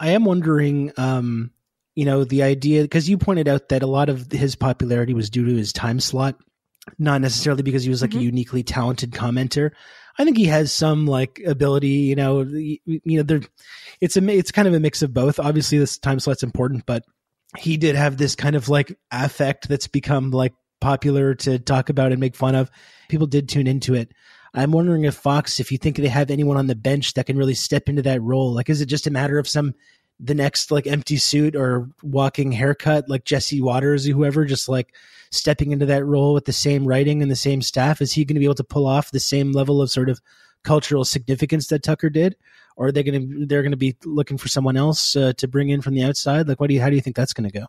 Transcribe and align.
I 0.00 0.10
am 0.10 0.24
wondering, 0.24 0.92
um, 0.96 1.50
you 1.94 2.04
know, 2.04 2.24
the 2.24 2.42
idea 2.42 2.82
because 2.82 3.08
you 3.08 3.18
pointed 3.18 3.46
out 3.46 3.68
that 3.68 3.82
a 3.82 3.86
lot 3.86 4.08
of 4.08 4.32
his 4.32 4.56
popularity 4.56 5.12
was 5.14 5.28
due 5.30 5.44
to 5.44 5.54
his 5.54 5.72
time 5.72 6.00
slot, 6.00 6.36
not 6.98 7.20
necessarily 7.20 7.62
because 7.62 7.84
he 7.84 7.90
was 7.90 8.00
like 8.00 8.12
Mhm. 8.12 8.20
a 8.20 8.22
uniquely 8.22 8.62
talented 8.62 9.10
commenter. 9.12 9.72
I 10.18 10.24
think 10.24 10.36
he 10.36 10.46
has 10.46 10.72
some 10.72 11.06
like 11.06 11.40
ability, 11.46 11.88
you 11.88 12.16
know, 12.16 12.40
you 12.42 12.80
know, 13.06 13.22
there, 13.22 13.40
it's 14.00 14.16
a, 14.16 14.28
it's 14.28 14.50
kind 14.50 14.66
of 14.66 14.74
a 14.74 14.80
mix 14.80 15.02
of 15.02 15.12
both. 15.14 15.38
Obviously, 15.38 15.78
this 15.78 15.98
time 15.98 16.18
slot's 16.18 16.42
important, 16.42 16.86
but 16.86 17.04
he 17.58 17.76
did 17.76 17.96
have 17.96 18.16
this 18.16 18.34
kind 18.34 18.56
of 18.56 18.68
like 18.68 18.98
affect 19.12 19.68
that's 19.68 19.86
become 19.86 20.30
like 20.30 20.54
popular 20.80 21.34
to 21.34 21.58
talk 21.58 21.90
about 21.90 22.12
and 22.12 22.20
make 22.20 22.34
fun 22.34 22.54
of. 22.54 22.70
People 23.08 23.26
did 23.26 23.48
tune 23.48 23.66
into 23.66 23.94
it. 23.94 24.12
I'm 24.54 24.72
wondering 24.72 25.04
if 25.04 25.14
Fox, 25.14 25.60
if 25.60 25.70
you 25.70 25.78
think 25.78 25.96
they 25.96 26.08
have 26.08 26.30
anyone 26.30 26.56
on 26.56 26.66
the 26.66 26.74
bench 26.74 27.14
that 27.14 27.26
can 27.26 27.36
really 27.36 27.54
step 27.54 27.88
into 27.88 28.02
that 28.02 28.22
role, 28.22 28.52
like 28.52 28.68
is 28.68 28.80
it 28.80 28.86
just 28.86 29.06
a 29.06 29.10
matter 29.10 29.38
of 29.38 29.48
some 29.48 29.74
the 30.18 30.34
next 30.34 30.70
like 30.70 30.86
empty 30.86 31.16
suit 31.16 31.56
or 31.56 31.88
walking 32.02 32.52
haircut 32.52 33.08
like 33.08 33.24
Jesse 33.24 33.62
Watters 33.62 34.06
or 34.06 34.12
whoever 34.12 34.44
just 34.44 34.68
like 34.68 34.94
stepping 35.30 35.70
into 35.70 35.86
that 35.86 36.04
role 36.04 36.34
with 36.34 36.44
the 36.44 36.52
same 36.52 36.86
writing 36.86 37.22
and 37.22 37.30
the 37.30 37.36
same 37.36 37.62
staff? 37.62 38.02
Is 38.02 38.12
he 38.12 38.24
going 38.24 38.34
to 38.34 38.40
be 38.40 38.44
able 38.44 38.54
to 38.56 38.64
pull 38.64 38.86
off 38.86 39.10
the 39.10 39.20
same 39.20 39.52
level 39.52 39.80
of 39.80 39.90
sort 39.90 40.10
of 40.10 40.20
cultural 40.62 41.04
significance 41.04 41.68
that 41.68 41.82
Tucker 41.82 42.10
did, 42.10 42.36
or 42.76 42.88
are 42.88 42.92
they 42.92 43.02
going 43.02 43.20
to 43.20 43.46
they're 43.46 43.62
going 43.62 43.70
to 43.70 43.76
be 43.76 43.96
looking 44.04 44.36
for 44.36 44.48
someone 44.48 44.76
else 44.76 45.16
uh, 45.16 45.32
to 45.34 45.48
bring 45.48 45.70
in 45.70 45.80
from 45.80 45.94
the 45.94 46.04
outside? 46.04 46.48
Like, 46.48 46.60
what 46.60 46.68
do 46.68 46.74
you 46.74 46.80
how 46.80 46.90
do 46.90 46.96
you 46.96 47.02
think 47.02 47.16
that's 47.16 47.32
going 47.32 47.50
to 47.50 47.58
go? 47.58 47.66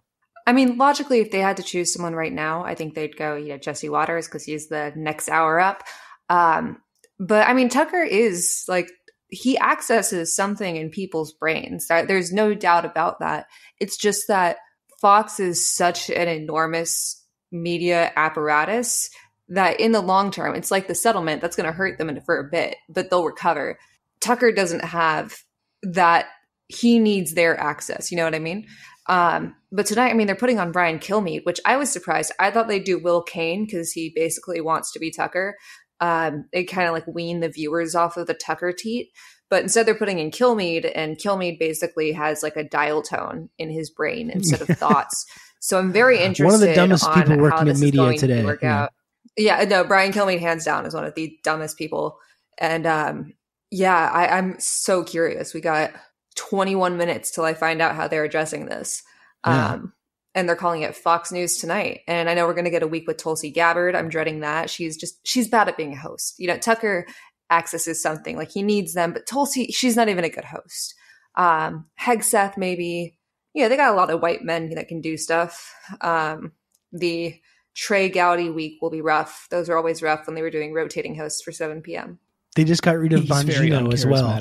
I 0.48 0.54
mean, 0.54 0.78
logically, 0.78 1.20
if 1.20 1.32
they 1.32 1.40
had 1.40 1.58
to 1.58 1.64
choose 1.64 1.94
someone 1.94 2.16
right 2.16 2.34
now, 2.34 2.64
I 2.66 2.74
think 2.74 2.96
they'd 2.96 3.16
go, 3.16 3.36
you 3.36 3.50
know, 3.50 3.58
Jesse 3.58 3.90
Watters 3.90 4.28
because 4.28 4.44
he's 4.44 4.68
the 4.68 4.92
next 4.96 5.30
hour 5.30 5.60
up. 5.60 5.84
Um, 6.32 6.78
but 7.20 7.48
I 7.48 7.54
mean, 7.54 7.70
Tucker 7.70 8.02
is 8.02 8.64
like 8.68 8.90
he 9.30 9.58
accesses 9.60 10.36
something 10.36 10.76
in 10.76 10.90
people's 10.90 11.34
brains. 11.34 11.88
There- 11.88 12.06
There's 12.06 12.32
no 12.32 12.54
doubt 12.54 12.86
about 12.86 13.20
that. 13.20 13.46
It's 13.80 13.98
just 13.98 14.24
that 14.28 14.58
Fox 15.02 15.40
is 15.40 15.68
such 15.68 16.10
an 16.10 16.28
enormous 16.28 17.24
media 17.52 18.12
apparatus 18.16 19.10
that 19.50 19.80
in 19.80 19.92
the 19.92 20.02
long 20.02 20.32
term, 20.32 20.56
it's 20.56 20.72
like 20.72 20.88
the 20.88 20.96
settlement 20.96 21.42
that's 21.42 21.56
going 21.56 21.68
to 21.68 21.74
hurt 21.74 21.98
them 21.98 22.18
for 22.26 22.40
a 22.40 22.50
bit, 22.50 22.76
but 22.90 23.10
they'll 23.10 23.26
recover. 23.26 23.78
Tucker 24.22 24.52
doesn't 24.52 24.84
have 24.86 25.36
that. 25.84 26.28
He 26.68 27.00
needs 27.00 27.34
their 27.34 27.60
access. 27.60 28.12
You 28.12 28.18
know 28.18 28.24
what 28.24 28.36
I 28.36 28.40
mean? 28.40 28.66
Um, 29.08 29.56
but 29.72 29.86
tonight, 29.88 30.12
I 30.12 30.14
mean, 30.14 30.28
they're 30.28 30.36
putting 30.38 30.60
on 30.60 30.72
Brian 30.72 31.00
Kilmeade, 31.00 31.44
which 31.46 31.60
I 31.66 31.76
was 31.76 31.92
surprised. 31.92 32.32
I 32.40 32.52
thought 32.52 32.68
they'd 32.70 32.84
do 32.84 33.00
Will 33.00 33.22
Cain 33.24 33.66
because 33.66 33.92
he 33.92 34.14
basically 34.16 34.62
wants 34.62 34.92
to 34.94 35.00
be 35.00 35.12
Tucker. 35.12 35.58
Um, 36.02 36.46
they 36.52 36.64
kind 36.64 36.88
of 36.88 36.94
like 36.94 37.08
wean 37.08 37.40
the 37.40 37.50
viewers 37.50 37.96
off 37.96 38.18
of 38.18 38.28
the 38.28 38.34
Tucker 38.34 38.74
teat. 38.74 39.12
But 39.50 39.64
instead, 39.64 39.86
they're 39.86 39.96
putting 39.96 40.20
in 40.20 40.32
Kilmeade, 40.32 40.92
and 40.96 41.18
Kilmeade 41.18 41.60
basically 41.60 42.14
has 42.14 42.42
like 42.42 42.56
a 42.56 42.64
dial 42.64 43.02
tone 43.02 43.50
in 43.58 43.70
his 43.70 43.90
brain 43.90 44.30
instead 44.30 44.62
of 44.62 44.68
thoughts. 44.78 45.26
So 45.60 45.78
I'm 45.78 45.92
very 45.92 46.20
interested. 46.20 46.46
One 46.46 46.54
of 46.56 46.62
the 46.62 46.74
dumbest 46.74 47.12
people 47.14 47.36
how 47.36 47.42
working 47.42 47.68
in 47.68 47.80
media 47.80 48.02
going 48.02 48.18
to 48.18 48.44
Work 48.44 48.64
yeah. 48.64 48.84
out. 48.84 48.94
Yeah, 49.38 49.64
no, 49.66 49.84
Brian 49.84 50.12
Kilmeade, 50.12 50.40
hands 50.40 50.66
down, 50.66 50.86
is 50.86 50.94
one 50.94 51.06
of 51.06 51.16
the 51.16 51.38
dumbest 51.44 51.78
people. 51.78 52.18
And 52.58 52.88
um, 52.88 53.34
yeah, 53.70 54.10
I, 54.12 54.38
I'm 54.38 54.60
so 54.60 55.04
curious. 55.04 55.54
We 55.54 55.62
got 55.62 55.92
21 56.36 56.98
minutes 56.98 57.32
till 57.32 57.44
I 57.44 57.54
find 57.54 57.82
out 57.82 57.96
how 57.96 58.08
they're 58.08 58.24
addressing 58.24 58.66
this. 58.66 59.04
Yeah. 59.46 59.74
Um, 59.74 59.94
and 60.34 60.48
they're 60.48 60.56
calling 60.56 60.82
it 60.82 60.96
Fox 60.96 61.32
News 61.32 61.58
tonight. 61.58 62.02
And 62.08 62.30
I 62.30 62.34
know 62.34 62.46
we're 62.46 62.54
going 62.54 62.66
to 62.66 62.72
get 62.72 62.84
a 62.84 62.88
week 62.88 63.08
with 63.08 63.18
Tulsi 63.18 63.52
Gabbard. 63.52 63.96
I'm 63.96 64.10
dreading 64.10 64.42
that. 64.42 64.70
She's 64.70 64.98
just, 64.98 65.26
she's 65.28 65.48
bad 65.48 65.68
at 65.68 65.78
being 65.78 65.94
a 65.94 65.98
host. 65.98 66.36
You 66.38 66.48
know, 66.48 66.58
Tucker 66.58 67.06
accesses 67.50 68.02
something 68.02 68.38
like 68.38 68.52
he 68.52 68.64
needs 68.64 68.94
them, 68.94 69.12
but 69.12 69.28
Tulsi, 69.28 69.68
she's 69.68 69.96
not 69.96 70.10
even 70.10 70.24
a 70.24 70.30
good 70.30 70.46
host. 70.46 70.96
Um, 71.36 71.86
Hegseth, 72.00 72.58
maybe. 72.58 73.18
Yeah, 73.54 73.68
they 73.68 73.76
got 73.76 73.94
a 73.94 73.98
lot 73.98 74.10
of 74.10 74.22
white 74.22 74.44
men 74.44 74.70
that 74.76 74.88
can 74.88 75.02
do 75.02 75.18
stuff. 75.18 75.74
Um, 76.00 76.54
the 76.94 77.40
Trey 77.76 78.10
Gowdy 78.10 78.50
week 78.50 78.82
will 78.82 78.90
be 78.90 79.02
rough. 79.02 79.48
Those 79.50 79.70
are 79.70 79.78
always 79.78 80.02
rough 80.02 80.28
when 80.28 80.36
they 80.36 80.42
were 80.42 80.50
doing 80.50 80.74
rotating 80.74 81.16
hosts 81.16 81.42
for 81.42 81.52
7 81.52 81.82
p.m. 81.82 82.20
They 82.56 82.64
just 82.64 82.82
got 82.82 82.98
rid 82.98 83.14
of 83.14 83.22
He's 83.22 83.44
very 83.44 83.70
Bongino 83.70 83.94
as 83.94 84.06
well. 84.06 84.40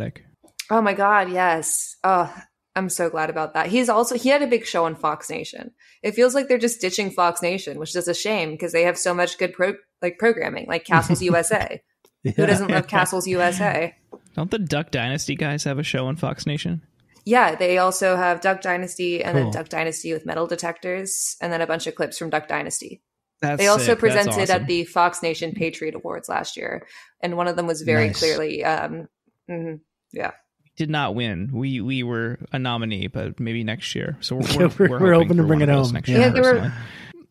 Oh 0.70 0.80
my 0.80 0.94
God, 0.94 1.30
yes. 1.30 1.96
Oh, 2.04 2.32
I'm 2.76 2.88
so 2.88 3.10
glad 3.10 3.30
about 3.30 3.54
that. 3.54 3.66
He's 3.66 3.88
also 3.88 4.16
he 4.16 4.28
had 4.28 4.42
a 4.42 4.46
big 4.46 4.64
show 4.64 4.84
on 4.84 4.94
Fox 4.94 5.28
Nation. 5.28 5.72
It 6.02 6.12
feels 6.14 6.34
like 6.34 6.46
they're 6.48 6.58
just 6.58 6.80
ditching 6.80 7.10
Fox 7.10 7.42
Nation, 7.42 7.78
which 7.78 7.96
is 7.96 8.06
a 8.08 8.14
shame 8.14 8.52
because 8.52 8.72
they 8.72 8.84
have 8.84 8.96
so 8.98 9.12
much 9.12 9.38
good 9.38 9.52
pro 9.52 9.74
like 10.02 10.18
programming, 10.18 10.66
like 10.68 10.84
Castles 10.84 11.20
USA. 11.30 11.82
Who 12.22 12.46
doesn't 12.46 12.70
love 12.70 12.86
Castles 12.86 13.26
USA? 13.26 13.94
Don't 14.34 14.50
the 14.50 14.58
Duck 14.58 14.90
Dynasty 14.90 15.34
guys 15.34 15.64
have 15.64 15.78
a 15.78 15.82
show 15.82 16.06
on 16.06 16.16
Fox 16.16 16.46
Nation? 16.46 16.82
Yeah, 17.24 17.54
they 17.54 17.78
also 17.78 18.16
have 18.16 18.40
Duck 18.40 18.60
Dynasty 18.62 19.22
and 19.22 19.34
Cool. 19.36 19.44
then 19.50 19.52
Duck 19.52 19.68
Dynasty 19.68 20.12
with 20.12 20.24
metal 20.24 20.46
detectors, 20.46 21.36
and 21.40 21.52
then 21.52 21.60
a 21.60 21.66
bunch 21.66 21.86
of 21.86 21.94
clips 21.94 22.18
from 22.18 22.30
Duck 22.30 22.46
Dynasty. 22.48 23.02
That's 23.42 23.58
They 23.60 23.66
also 23.68 23.84
sick. 23.84 23.98
Presented 23.98 24.42
awesome. 24.42 24.62
at 24.62 24.66
the 24.66 24.84
Fox 24.84 25.22
Nation 25.22 25.52
Patriot 25.52 25.94
Awards 25.94 26.28
last 26.28 26.56
year, 26.56 26.86
and 27.22 27.36
one 27.36 27.48
of 27.48 27.56
them 27.56 27.66
was 27.66 27.82
very 27.82 28.08
Nice. 28.08 28.18
clearly, 28.18 28.64
um, 28.64 29.08
mhm, 29.50 29.80
yeah. 30.12 30.32
Did 30.76 30.88
not 30.90 31.14
win. 31.14 31.50
We 31.52 31.80
we 31.80 32.02
were 32.02 32.38
a 32.52 32.58
nominee, 32.58 33.06
but 33.08 33.38
maybe 33.40 33.64
next 33.64 33.94
year. 33.94 34.16
So 34.20 34.36
we're, 34.36 34.42
Yeah, 34.48 34.56
we're, 34.58 34.68
we're- 34.78 34.88
we're 34.88 34.88
we're 35.00 35.12
hoping 35.14 35.28
hoping 35.28 35.36
to 35.38 35.42
bring 35.44 35.60
it 35.60 35.68
home. 35.68 35.92
next 35.92 36.08
Yeah. 36.08 36.32
year. 36.34 36.36
Yeah, 36.36 36.72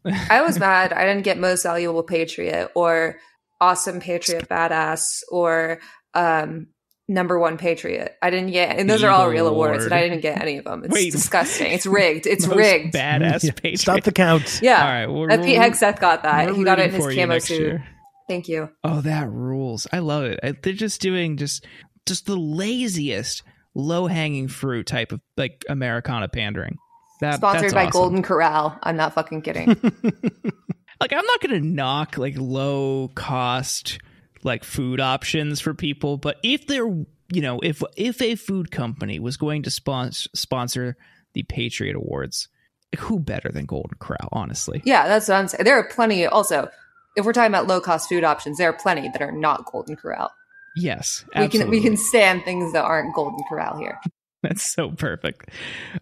were- 0.06 0.16
I 0.30 0.42
was 0.44 0.58
mad 0.60 0.94
I 0.94 1.06
didn't 1.06 1.24
get 1.24 1.38
most 1.38 1.64
valuable 1.64 2.04
Patriot 2.04 2.72
or 2.76 3.18
awesome 3.60 4.00
Patriot 4.00 4.48
badass 4.48 5.24
or 5.30 5.80
um 6.14 6.68
number 7.08 7.40
one 7.40 7.58
Patriot. 7.58 8.16
I 8.22 8.30
didn't 8.30 8.52
get 8.52 8.78
and 8.78 8.90
those 8.90 9.04
are 9.04 9.10
all 9.10 9.28
real 9.28 9.46
Eagle 9.46 9.56
awards 9.56 9.84
and 9.84 9.94
I 9.94 10.02
didn't 10.02 10.22
get 10.22 10.40
any 10.42 10.58
of 10.58 10.66
them. 10.66 10.84
It's 10.86 10.94
Wait. 10.94 11.12
disgusting. 11.12 11.72
It's 11.72 11.86
rigged. 11.88 12.28
It's 12.28 12.46
Most 12.48 12.56
rigged. 12.58 12.94
Badass 12.94 13.44
Yeah. 13.44 13.52
Patriot. 13.52 13.80
Stop 13.80 14.04
the 14.04 14.12
count. 14.12 14.60
Yeah. 14.62 14.78
All 14.84 14.90
right, 14.92 15.08
we're, 15.08 15.32
Uh, 15.32 15.38
Pete 15.38 15.58
we're- 15.58 15.70
Hegseth 15.72 16.00
got 16.00 16.24
that. 16.24 16.56
He 16.56 16.64
got 16.64 16.80
it 16.80 16.86
in 16.86 16.92
his 16.92 17.04
for 17.04 17.12
you 17.12 17.20
camo 17.22 17.40
suit. 17.40 17.60
year. 17.60 17.88
Thank 18.30 18.48
you. 18.48 18.70
Oh, 18.84 19.02
that 19.02 19.28
rules! 19.32 19.88
I 19.92 20.00
love 20.00 20.24
it. 20.26 20.40
I, 20.44 20.52
they're 20.52 20.74
just 20.74 21.02
doing 21.02 21.36
just 21.38 21.66
just 22.10 22.26
the 22.26 22.36
laziest, 22.36 23.44
low 23.74 24.08
hanging 24.08 24.50
fruit 24.50 24.86
type 24.86 25.14
of 25.14 25.22
like 25.38 25.64
Americana 25.70 26.28
pandering. 26.28 26.78
That, 27.22 27.36
Sponsored 27.36 27.64
that's 27.64 27.74
by 27.74 27.86
awesome. 27.86 27.92
Golden 28.02 28.24
Corral. 28.24 28.78
I'm 28.84 28.98
not 28.98 29.14
fucking 29.14 29.42
kidding. 29.42 29.76
Like 31.00 31.14
I'm 31.14 31.26
not 31.26 31.42
gonna 31.42 31.62
knock 31.62 32.18
like 32.18 32.36
low 32.38 33.10
cost 33.16 34.00
like 34.44 34.64
food 34.64 35.00
options 35.00 35.60
for 35.60 35.74
people, 35.74 36.18
but 36.18 36.38
if 36.44 36.68
they're 36.68 36.88
you 36.88 37.42
know 37.42 37.60
if 37.64 37.82
if 37.96 38.22
a 38.22 38.36
food 38.36 38.72
company 38.72 39.20
was 39.20 39.38
going 39.38 39.64
to 39.64 39.72
sponsor 39.72 40.30
sponsor 40.34 40.98
the 41.34 41.44
Patriot 41.44 41.96
Awards, 41.96 42.50
who 42.98 43.20
better 43.20 43.50
than 43.50 43.66
Golden 43.66 43.98
Corral? 43.98 44.28
Honestly, 44.34 44.82
yeah, 44.84 45.08
that's 45.08 45.30
what 45.30 45.36
I'm 45.36 45.48
saying. 45.48 45.64
There 45.64 45.78
are 45.78 45.88
plenty 45.88 46.26
also 46.26 46.70
if 47.16 47.26
we're 47.26 47.34
talking 47.34 47.52
about 47.52 47.68
low 47.68 47.80
cost 47.80 48.10
food 48.10 48.26
options, 48.26 48.58
there 48.58 48.70
are 48.70 48.74
plenty 48.74 49.10
that 49.10 49.22
are 49.22 49.32
not 49.32 49.66
Golden 49.72 49.96
Corral. 49.96 50.32
Yes, 50.80 51.26
We 51.38 51.48
can 51.48 51.70
we 51.70 51.82
can 51.82 51.98
stand 51.98 52.44
things 52.44 52.74
that 52.74 52.84
aren't 52.84 53.14
Golden 53.14 53.40
Corral 53.50 53.78
here. 53.78 54.00
That's 54.44 54.64
so 54.64 54.92
perfect. 54.92 55.50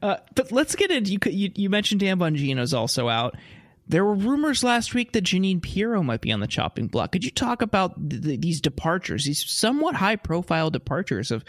Uh, 0.02 0.18
but 0.36 0.52
let's 0.52 0.76
get 0.76 0.92
into 0.92 1.12
you, 1.14 1.20
you. 1.26 1.52
You 1.56 1.70
mentioned 1.70 2.02
Dan 2.02 2.20
Bongino's 2.20 2.74
also 2.74 3.10
out. 3.10 3.36
There 3.88 4.04
were 4.06 4.14
rumors 4.16 4.64
last 4.64 4.94
week 4.94 5.14
that 5.14 5.24
Jeanine 5.24 5.62
Pirro 5.62 6.04
might 6.04 6.22
be 6.22 6.32
on 6.32 6.42
the 6.42 6.48
chopping 6.48 6.88
block. 6.88 7.14
Could 7.14 7.24
you 7.24 7.32
talk 7.32 7.62
about 7.62 7.96
th- 8.10 8.22
th- 8.22 8.42
these 8.42 8.60
departures, 8.62 9.24
these 9.24 9.50
somewhat 9.50 9.96
high-profile 9.96 10.72
departures 10.72 11.32
of, 11.32 11.46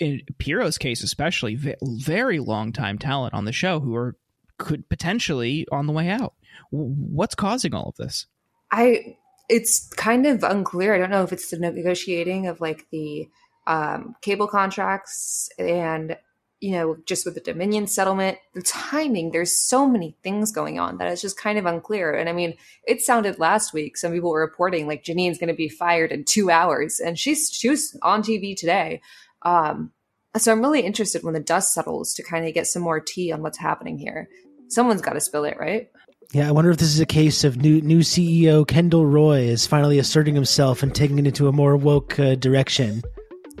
in 0.00 0.22
Pirro's 0.38 0.78
case 0.78 1.02
especially, 1.02 1.56
ve- 1.56 1.74
very 1.82 2.38
long-time 2.38 2.96
talent 2.96 3.34
on 3.34 3.44
the 3.44 3.52
show 3.52 3.80
who 3.80 3.94
are 3.96 4.16
could 4.58 4.88
potentially 4.88 5.66
on 5.72 5.86
the 5.86 5.92
way 5.92 6.08
out. 6.08 6.34
W- 6.72 6.94
What's 6.94 7.34
causing 7.34 7.74
all 7.74 7.88
of 7.88 7.96
this? 7.96 8.26
I 8.70 9.16
it's 9.48 9.88
kind 9.94 10.26
of 10.26 10.42
unclear. 10.42 10.94
I 10.94 10.98
don't 10.98 11.10
know 11.10 11.22
if 11.22 11.32
it's 11.32 11.50
the 11.50 11.58
negotiating 11.58 12.46
of 12.46 12.60
like 12.60 12.86
the 12.90 13.28
um, 13.66 14.14
cable 14.22 14.48
contracts 14.48 15.50
and 15.58 16.16
you 16.60 16.72
know 16.72 16.96
just 17.06 17.24
with 17.24 17.34
the 17.34 17.40
Dominion 17.40 17.86
settlement, 17.86 18.38
the 18.54 18.62
timing. 18.62 19.30
There's 19.30 19.52
so 19.52 19.88
many 19.88 20.16
things 20.22 20.52
going 20.52 20.78
on 20.78 20.98
that 20.98 21.08
it's 21.08 21.22
just 21.22 21.38
kind 21.38 21.58
of 21.58 21.66
unclear. 21.66 22.12
And 22.12 22.28
I 22.28 22.32
mean, 22.32 22.54
it 22.86 23.00
sounded 23.00 23.38
last 23.38 23.72
week. 23.72 23.96
Some 23.96 24.12
people 24.12 24.30
were 24.30 24.40
reporting 24.40 24.86
like 24.86 25.04
Jeanine's 25.04 25.38
going 25.38 25.48
to 25.48 25.54
be 25.54 25.68
fired 25.68 26.12
in 26.12 26.24
two 26.24 26.50
hours, 26.50 27.00
and 27.00 27.18
she's 27.18 27.50
she 27.52 27.68
was 27.68 27.96
on 28.02 28.22
TV 28.22 28.56
today. 28.56 29.00
Um, 29.42 29.92
so 30.36 30.52
I'm 30.52 30.60
really 30.60 30.82
interested 30.82 31.22
when 31.22 31.34
the 31.34 31.40
dust 31.40 31.72
settles 31.72 32.14
to 32.14 32.22
kind 32.22 32.46
of 32.46 32.54
get 32.54 32.66
some 32.66 32.82
more 32.82 33.00
tea 33.00 33.32
on 33.32 33.42
what's 33.42 33.58
happening 33.58 33.98
here. 33.98 34.28
Someone's 34.68 35.00
got 35.00 35.14
to 35.14 35.20
spill 35.20 35.44
it, 35.44 35.56
right? 35.58 35.90
Yeah, 36.32 36.46
I 36.48 36.52
wonder 36.52 36.70
if 36.70 36.76
this 36.76 36.88
is 36.88 37.00
a 37.00 37.06
case 37.06 37.42
of 37.44 37.56
new 37.56 37.80
new 37.80 38.00
CEO 38.00 38.66
Kendall 38.66 39.06
Roy 39.06 39.40
is 39.40 39.66
finally 39.66 39.98
asserting 39.98 40.34
himself 40.34 40.82
and 40.82 40.94
taking 40.94 41.18
it 41.18 41.26
into 41.26 41.48
a 41.48 41.52
more 41.52 41.76
woke 41.76 42.18
uh, 42.20 42.34
direction. 42.34 43.02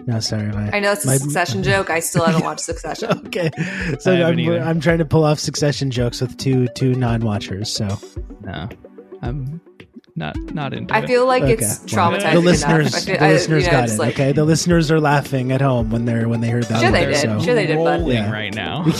No, 0.06 0.20
sorry, 0.20 0.46
my, 0.48 0.70
I 0.70 0.80
know 0.80 0.92
it's 0.92 1.04
a 1.04 1.08
my- 1.08 1.16
Succession 1.16 1.62
joke. 1.64 1.88
I 1.90 2.00
still 2.00 2.24
haven't 2.26 2.44
watched 2.44 2.60
Succession. 2.60 3.10
Okay, 3.28 3.50
so 4.00 4.12
I 4.12 4.16
haven't 4.16 4.40
I'm. 4.48 4.62
I'm 4.68 4.80
trying 4.80 4.98
to 4.98 5.06
pull 5.06 5.24
off 5.24 5.38
Succession 5.38 5.90
jokes 5.90 6.20
with 6.20 6.36
two 6.36 6.68
two 6.74 6.94
non 6.94 7.22
watchers. 7.22 7.72
So 7.72 7.88
No, 8.42 8.68
I'm 9.22 9.60
not 10.14 10.36
not 10.54 10.74
into 10.74 10.94
I 10.94 10.98
it. 11.00 11.06
feel 11.06 11.24
like 11.26 11.44
Okay, 11.44 11.54
it's 11.54 11.80
well, 11.94 12.10
traumatizing. 12.12 12.32
The 12.34 12.40
listeners, 12.40 12.86
enough. 12.88 12.94
I 12.94 13.00
feel, 13.06 13.16
the 13.18 13.24
I- 13.24 13.32
listeners 13.32 13.64
you 13.64 13.70
know, 13.72 13.78
got 13.78 13.88
it. 13.88 13.98
like- 13.98 14.14
okay, 14.14 14.32
the 14.32 14.44
listeners 14.44 14.90
are 14.90 15.00
laughing 15.00 15.52
at 15.52 15.62
home 15.62 15.90
when 15.90 16.04
they're 16.04 16.28
when 16.28 16.42
they 16.42 16.50
heard 16.50 16.64
that. 16.64 16.80
Sure 16.82 16.90
they 16.90 17.04
one, 17.04 17.12
did. 17.12 17.20
so- 17.20 17.40
Sure 17.40 17.54
they 17.54 17.66
did, 17.66 17.76
bud. 17.76 18.00
rolling 18.00 18.16
Yeah. 18.16 18.30
right 18.30 18.54
now. 18.54 18.84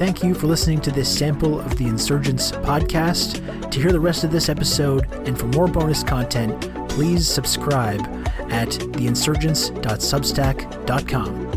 Thank 0.00 0.24
you 0.24 0.32
for 0.32 0.46
listening 0.46 0.80
to 0.80 0.90
this 0.90 1.14
sample 1.14 1.60
of 1.60 1.76
the 1.76 1.84
Insurgents 1.84 2.52
podcast. 2.52 3.70
To 3.70 3.78
hear 3.78 3.92
the 3.92 4.00
rest 4.00 4.24
of 4.24 4.32
this 4.32 4.48
episode 4.48 5.06
and 5.28 5.38
for 5.38 5.44
more 5.48 5.68
bonus 5.68 6.02
content, 6.02 6.58
please 6.88 7.28
subscribe 7.28 8.00
at 8.50 8.70
theinsurgents.substack.com. 8.70 11.49